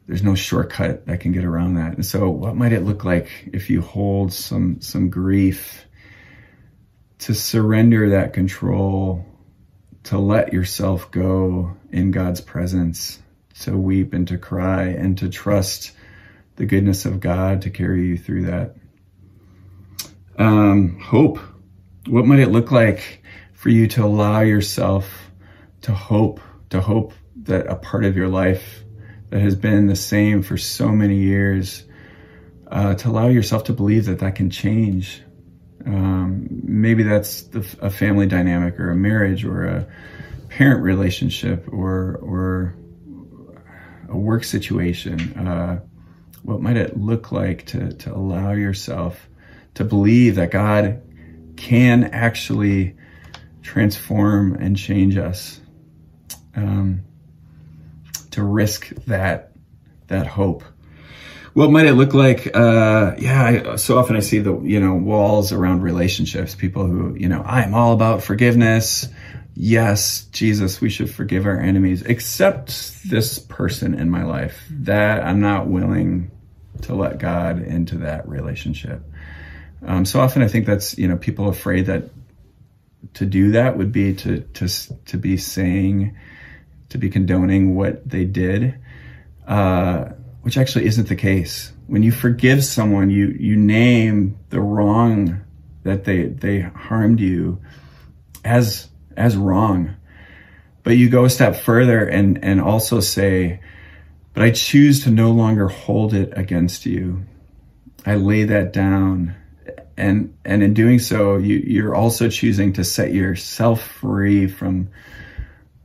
[0.07, 1.95] there's no shortcut that can get around that.
[1.95, 5.85] And so what might it look like if you hold some, some grief
[7.19, 9.27] to surrender that control,
[10.05, 13.21] to let yourself go in God's presence,
[13.61, 15.93] to weep and to cry and to trust
[16.63, 18.77] the goodness of God to carry you through that
[20.39, 21.41] um, hope.
[22.07, 25.33] What might it look like for you to allow yourself
[25.81, 26.39] to hope,
[26.71, 28.85] to hope that a part of your life
[29.31, 31.83] that has been the same for so many years,
[32.69, 35.21] uh, to allow yourself to believe that that can change.
[35.85, 39.89] Um, maybe that's the, a family dynamic or a marriage or a
[40.49, 42.77] parent relationship or or
[44.09, 45.37] a work situation.
[45.37, 45.81] Uh,
[46.43, 49.29] what might it look like to to allow yourself
[49.75, 51.03] to believe that God
[51.57, 52.97] can actually
[53.63, 55.61] transform and change us.
[56.55, 57.05] Um,
[58.33, 59.53] to risk that
[60.09, 60.65] that hope.
[61.55, 62.55] What might it look like?
[62.55, 66.55] Uh, yeah, I, so often I see the you know walls around relationships.
[66.55, 69.09] People who you know I'm all about forgiveness.
[69.55, 75.41] Yes, Jesus, we should forgive our enemies, except this person in my life that I'm
[75.41, 76.31] not willing
[76.83, 79.03] to let God into that relationship.
[79.87, 82.09] Um, so often I think that's, you know, people afraid that
[83.15, 84.69] to do that would be to, to,
[85.05, 86.17] to be saying,
[86.89, 88.77] to be condoning what they did,
[89.47, 90.11] uh,
[90.43, 91.73] which actually isn't the case.
[91.87, 95.43] When you forgive someone, you, you name the wrong
[95.85, 97.61] that they, they harmed you
[98.45, 99.97] as, as wrong.
[100.85, 103.61] But you go a step further and, and also say,
[104.35, 107.25] but I choose to no longer hold it against you.
[108.05, 109.37] I lay that down
[109.97, 114.89] and and in doing so you you're also choosing to set yourself free from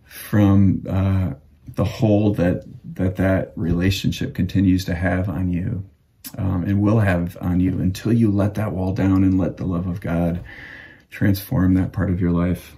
[0.04, 1.34] from uh,
[1.76, 2.64] the hold that
[2.98, 5.84] that that relationship continues to have on you
[6.38, 9.66] um, and will have on you until you let that wall down and let the
[9.66, 10.44] love of God
[11.10, 12.76] transform that part of your life.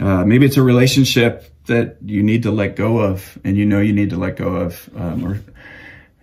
[0.00, 3.80] Uh, maybe it's a relationship that you need to let go of, and you know
[3.80, 5.40] you need to let go of, um, or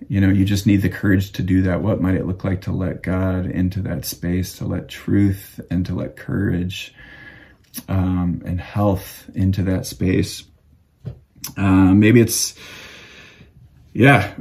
[0.10, 1.82] you know, you just need the courage to do that.
[1.82, 5.86] What might it look like to let God into that space, to let truth and
[5.88, 6.94] to let courage
[7.90, 10.44] um, and health into that space?
[11.58, 12.56] Uh, maybe it's,
[13.98, 14.35] yeah,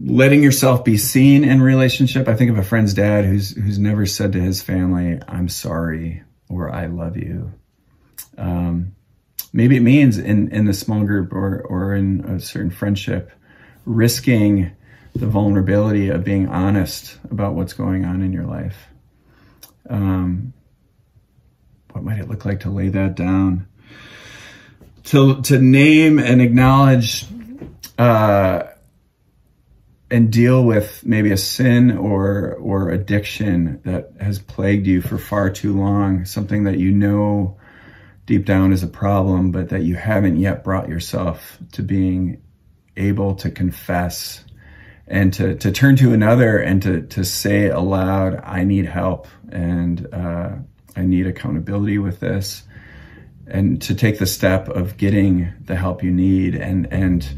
[0.00, 2.28] letting yourself be seen in relationship.
[2.28, 6.22] I think of a friend's dad who's who's never said to his family, "I'm sorry"
[6.48, 7.52] or "I love you."
[8.38, 8.94] Um,
[9.52, 13.32] maybe it means in in the small group or or in a certain friendship,
[13.84, 14.70] risking
[15.16, 18.76] the vulnerability of being honest about what's going on in your life.
[19.88, 20.52] Um,
[21.90, 23.66] what might it look like to lay that down?
[25.06, 27.26] To, to name and acknowledge
[27.98, 28.69] uh,
[30.10, 35.50] and deal with maybe a sin or or addiction that has plagued you for far
[35.50, 37.56] too long, something that you know
[38.26, 42.40] deep down is a problem, but that you haven't yet brought yourself to being
[42.96, 44.44] able to confess
[45.10, 50.06] and to, to turn to another and to, to say aloud, I need help and
[50.14, 50.50] uh,
[50.94, 52.62] I need accountability with this.
[53.48, 57.28] And to take the step of getting the help you need and, and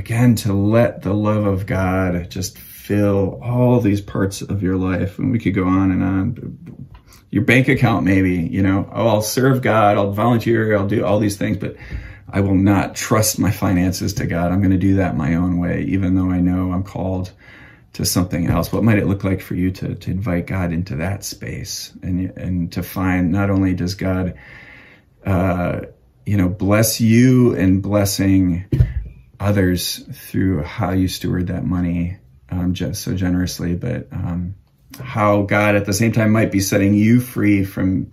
[0.00, 5.18] again, to let the love of God just fill all these parts of your life.
[5.18, 6.88] And we could go on and on.
[7.28, 11.20] Your bank account, maybe, you know, oh, I'll serve God, I'll volunteer, I'll do all
[11.20, 11.76] these things, but
[12.28, 14.50] I will not trust my finances to God.
[14.50, 17.30] I'm going to do that my own way, even though I know I'm called
[17.92, 18.72] to something else.
[18.72, 22.30] What might it look like for you to, to invite God into that space and,
[22.36, 24.36] and to find not only does God,
[25.24, 25.82] uh,
[26.26, 28.64] you know, bless you and blessing
[29.40, 32.18] others through how you steward that money
[32.50, 34.54] um, just so generously, but um,
[35.00, 38.12] how God at the same time might be setting you free from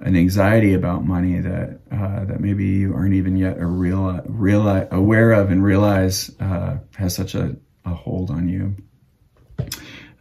[0.00, 4.68] an anxiety about money that uh, that maybe you aren't even yet a real, real
[4.90, 8.76] aware of and realize uh, has such a, a, hold on you.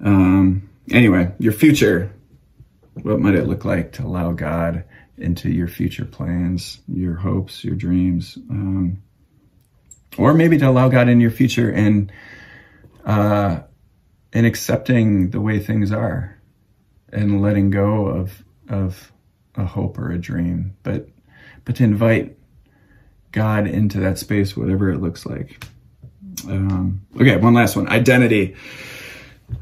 [0.04, 2.12] Um, anyway, your future.
[3.02, 4.86] What might it look like to allow God
[5.18, 9.03] into your future plans, your hopes, your dreams, um,
[10.18, 12.12] or maybe to allow God in your future and
[13.06, 13.62] uh,
[14.32, 16.40] and accepting the way things are
[17.12, 19.12] and letting go of of
[19.56, 21.08] a hope or a dream, but
[21.66, 22.38] but to invite
[23.32, 25.66] God into that space, whatever it looks like.
[26.48, 28.56] Um, okay, one last one: identity.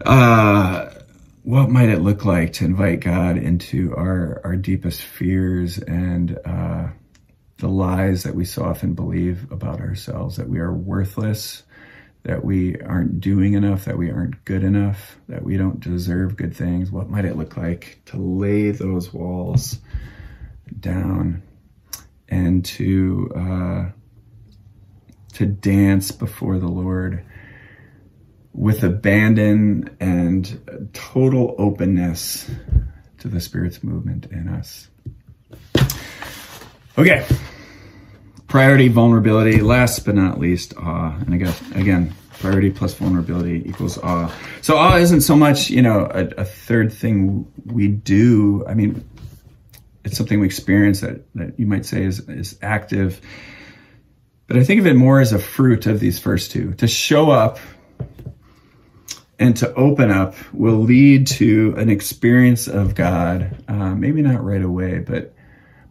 [0.05, 0.89] Uh,
[1.43, 6.87] what might it look like to invite God into our our deepest fears and uh,
[7.61, 11.61] the lies that we so often believe about ourselves that we are worthless,
[12.23, 16.55] that we aren't doing enough, that we aren't good enough, that we don't deserve good
[16.55, 16.91] things.
[16.91, 19.77] What might it look like to lay those walls
[20.79, 21.43] down
[22.27, 23.89] and to uh,
[25.33, 27.23] to dance before the Lord
[28.53, 32.49] with abandon and total openness
[33.19, 34.90] to the Spirit's movement in us.
[36.97, 37.25] Okay.
[38.47, 39.61] Priority, vulnerability.
[39.61, 41.15] Last but not least, awe.
[41.19, 44.33] And again, again, priority plus vulnerability equals awe.
[44.61, 48.65] So awe isn't so much, you know, a, a third thing we do.
[48.67, 49.07] I mean,
[50.03, 53.21] it's something we experience that, that you might say is, is active.
[54.47, 56.73] But I think of it more as a fruit of these first two.
[56.73, 57.59] To show up
[59.39, 63.63] and to open up will lead to an experience of God.
[63.67, 65.33] Uh, maybe not right away, but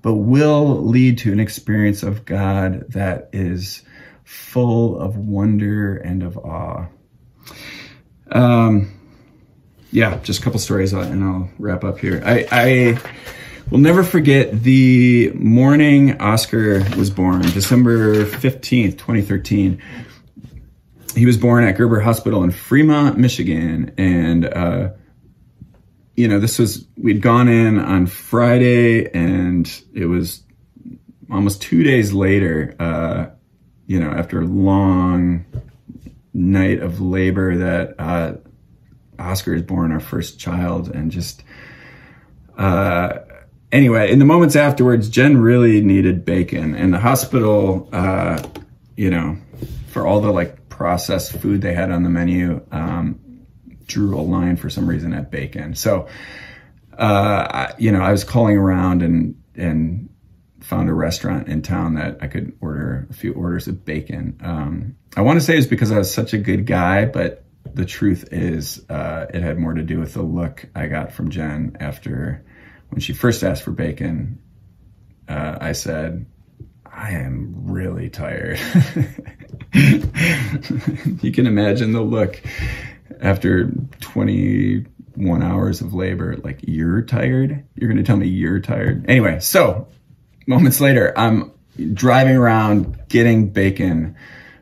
[0.02, 3.82] but will lead to an experience of God that is
[4.24, 6.86] full of wonder and of awe.
[8.30, 8.92] Um,
[9.90, 12.22] yeah, just a couple stories and I'll wrap up here.
[12.24, 12.98] I, I
[13.70, 19.82] will never forget the morning Oscar was born, December 15th, 2013.
[21.16, 23.92] He was born at Gerber Hospital in Fremont, Michigan.
[23.98, 24.90] And, uh,
[26.20, 30.42] you know, this was, we'd gone in on Friday and it was
[31.32, 33.26] almost two days later, uh,
[33.86, 35.46] you know, after a long
[36.34, 38.34] night of labor that, uh,
[39.18, 41.42] Oscar is born, our first child, and just,
[42.58, 43.20] uh,
[43.72, 48.42] anyway, in the moments afterwards, Jen really needed bacon, and the hospital, uh,
[48.96, 49.38] you know,
[49.88, 53.18] for all the like processed food they had on the menu, um,
[53.90, 55.74] drew a line for some reason at bacon.
[55.74, 56.08] So,
[56.98, 60.08] uh, I, you know, I was calling around and and
[60.60, 64.38] found a restaurant in town that I could order a few orders of bacon.
[64.42, 67.84] Um, I want to say it's because I was such a good guy, but the
[67.84, 71.76] truth is, uh, it had more to do with the look I got from Jen
[71.80, 72.44] after
[72.90, 74.38] when she first asked for bacon.
[75.28, 76.26] Uh, I said,
[76.86, 78.58] I am really tired.
[79.72, 82.42] you can imagine the look
[83.20, 87.64] after 21 hours of labor, like, you're tired?
[87.74, 89.06] You're going to tell me you're tired?
[89.08, 89.88] Anyway, so
[90.46, 91.52] moments later, I'm
[91.94, 94.16] driving around getting bacon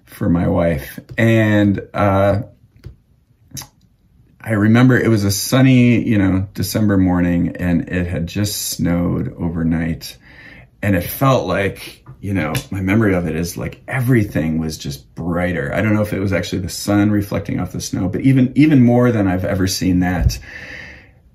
[0.05, 0.99] for my wife.
[1.17, 2.43] And, uh,
[4.41, 9.35] I remember it was a sunny, you know, December morning and it had just snowed
[9.37, 10.17] overnight.
[10.83, 15.15] And it felt like you know, my memory of it is like everything was just
[15.15, 15.73] brighter.
[15.73, 18.53] I don't know if it was actually the sun reflecting off the snow, but even
[18.57, 20.39] even more than I've ever seen that.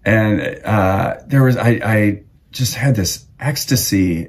[0.03, 4.27] And uh, there was I, I just had this ecstasy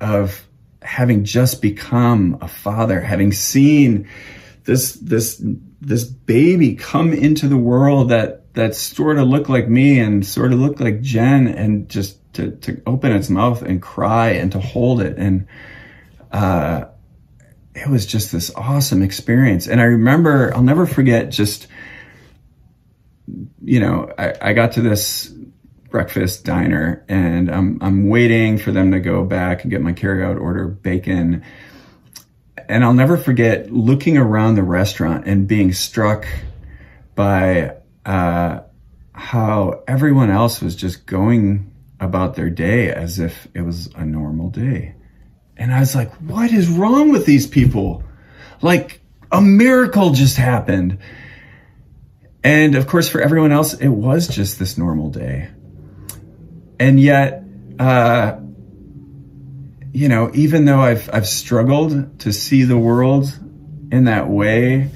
[0.00, 0.46] of
[0.80, 4.08] having just become a father, having seen
[4.64, 5.42] this this
[5.80, 10.52] this baby come into the world that that sort of looked like me and sort
[10.52, 14.60] of looked like Jen, and just to to open its mouth and cry and to
[14.60, 15.46] hold it and
[16.32, 16.84] uh,
[17.74, 19.66] it was just this awesome experience.
[19.66, 21.66] And I remember I'll never forget just
[23.62, 25.32] you know I, I got to this
[25.90, 30.40] breakfast diner and I'm I'm waiting for them to go back and get my carryout
[30.40, 31.44] order bacon.
[32.68, 36.26] And I'll never forget looking around the restaurant and being struck
[37.16, 37.76] by
[38.06, 38.60] uh,
[39.12, 41.69] how everyone else was just going
[42.00, 44.94] about their day as if it was a normal day.
[45.56, 48.02] And I was like, what is wrong with these people?
[48.62, 50.98] Like a miracle just happened.
[52.42, 55.50] And of course, for everyone else, it was just this normal day
[56.80, 57.44] and yet,
[57.78, 58.38] uh,
[59.92, 63.38] you know, even though I've I've struggled to see the world
[63.92, 64.90] in that way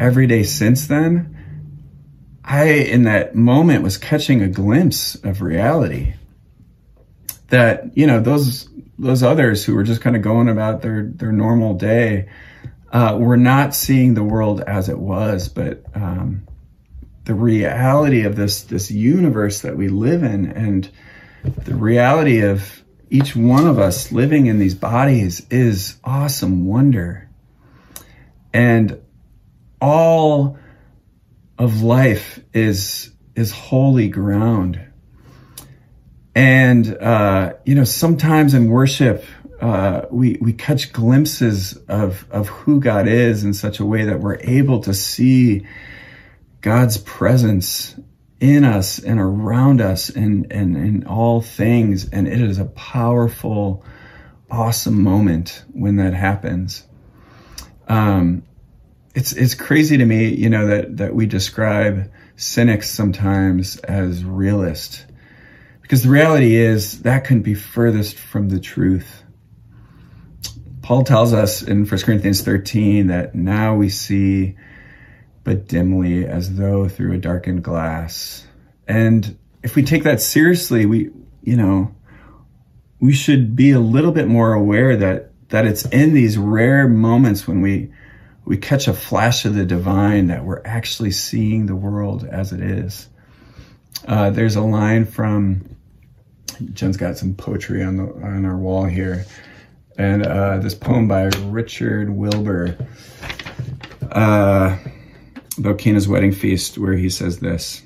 [0.00, 1.36] every day since then,
[2.42, 6.14] I in that moment was catching a glimpse of reality.
[7.50, 11.32] That you know those those others who were just kind of going about their their
[11.32, 12.28] normal day
[12.92, 16.46] uh, were not seeing the world as it was, but um,
[17.24, 20.90] the reality of this this universe that we live in and
[21.64, 27.28] the reality of each one of us living in these bodies is awesome wonder.
[28.52, 29.00] And
[29.80, 30.58] all
[31.58, 34.80] of life is is holy ground.
[36.34, 39.24] And uh, you know, sometimes in worship,
[39.60, 44.20] uh, we we catch glimpses of of who God is in such a way that
[44.20, 45.66] we're able to see
[46.60, 47.96] God's presence
[48.40, 52.08] in us and around us and, and in all things.
[52.08, 53.84] And it is a powerful,
[54.50, 56.86] awesome moment when that happens.
[57.86, 58.42] Um,
[59.14, 65.04] it's, it's crazy to me, you know, that, that we describe cynics sometimes as realist
[65.90, 69.24] because the reality is that couldn't be furthest from the truth.
[70.82, 74.54] Paul tells us in 1 Corinthians 13 that now we see
[75.42, 78.46] but dimly as though through a darkened glass.
[78.86, 81.10] And if we take that seriously, we,
[81.42, 81.92] you know,
[83.00, 87.48] we should be a little bit more aware that, that it's in these rare moments
[87.48, 87.92] when we,
[88.44, 92.60] we catch a flash of the divine that we're actually seeing the world as it
[92.60, 93.08] is.
[94.06, 95.76] Uh, there's a line from,
[96.72, 99.24] Jen's got some poetry on the, on our wall here.
[99.98, 102.76] And, uh, this poem by Richard Wilbur,
[104.12, 104.76] uh,
[105.58, 107.82] about Cana's wedding feast, where he says this.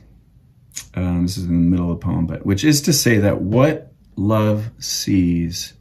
[0.94, 3.40] Um, this is in the middle of the poem, but which is to say that
[3.40, 5.74] what love sees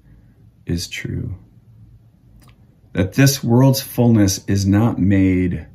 [0.65, 1.35] is true.
[2.93, 5.67] That this world's fullness is not made,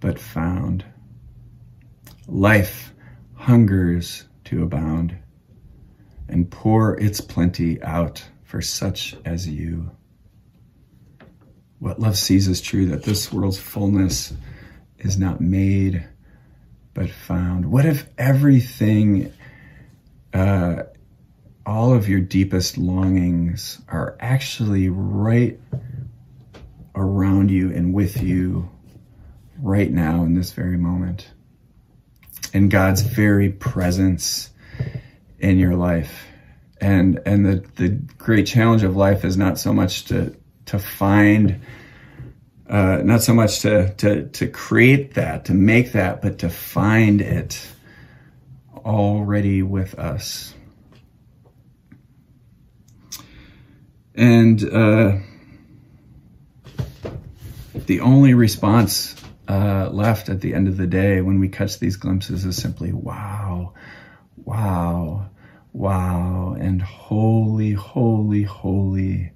[0.00, 0.84] but found.
[2.26, 2.92] Life
[3.34, 5.16] hungers to abound
[6.28, 9.90] and pour its plenty out for such as you.
[11.78, 14.32] What love sees is true that this world's fullness
[14.98, 16.06] is not made
[16.94, 17.70] but found?
[17.70, 19.32] What if everything,
[20.32, 20.84] uh,
[21.66, 25.58] all of your deepest longings are actually right
[26.94, 28.70] around you and with you
[29.58, 31.28] right now in this very moment?
[32.52, 34.50] In God's very presence
[35.38, 36.26] in your life.
[36.80, 41.60] And and the, the great challenge of life is not so much to to find
[42.68, 47.20] uh, not so much to, to, to create that, to make that, but to find
[47.20, 47.60] it
[48.74, 50.54] already with us.
[54.14, 55.18] And uh,
[57.74, 59.14] the only response
[59.48, 62.92] uh, left at the end of the day when we catch these glimpses is simply,
[62.92, 63.74] wow,
[64.36, 65.28] wow,
[65.72, 69.32] wow, and holy, holy, holy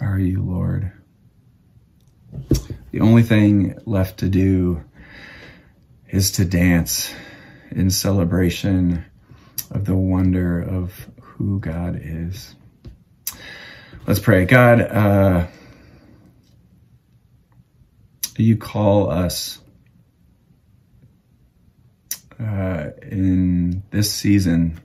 [0.00, 0.92] are you, Lord.
[2.90, 4.82] The only thing left to do
[6.08, 7.12] is to dance
[7.70, 9.04] in celebration
[9.70, 12.54] of the wonder of who God is.
[14.06, 14.46] Let's pray.
[14.46, 15.46] God, uh,
[18.36, 19.58] you call us
[22.40, 24.80] uh, in this season,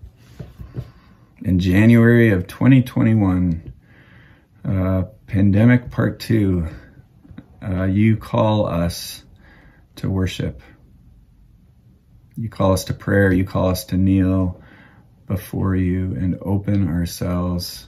[1.44, 3.74] in January of 2021,
[4.66, 6.68] uh, pandemic part two
[7.64, 9.24] uh, you call us
[9.96, 10.62] to worship.
[12.36, 13.32] You call us to prayer.
[13.32, 14.62] You call us to kneel
[15.28, 17.88] before you and open ourselves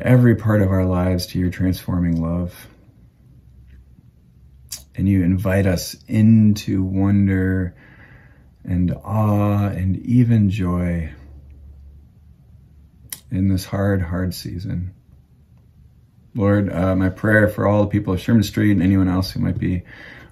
[0.00, 2.68] every part of our lives to your transforming love.
[4.94, 7.74] And you invite us into wonder
[8.64, 11.12] and awe and even joy
[13.30, 14.94] in this hard, hard season.
[16.34, 19.40] Lord, uh, my prayer for all the people of Sherman Street and anyone else who
[19.40, 19.82] might be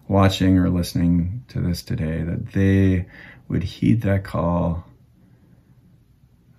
[0.08, 3.06] watching or listening to this today, that they
[3.48, 4.84] would heed that call,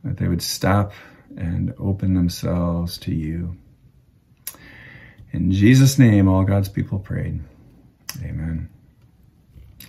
[0.04, 0.94] that they would stop
[1.38, 3.56] and open themselves to you.
[5.32, 7.40] In Jesus' name, all God's people prayed.
[8.24, 8.70] Amen.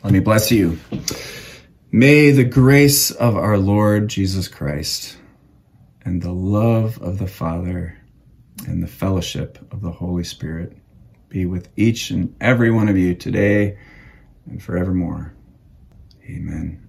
[0.05, 0.79] Let me bless you.
[1.91, 5.17] May the grace of our Lord Jesus Christ
[6.05, 7.97] and the love of the Father
[8.67, 10.77] and the fellowship of the Holy Spirit
[11.31, 13.79] be with each and every one of you today
[14.45, 15.33] and forevermore.
[16.27, 16.88] Amen.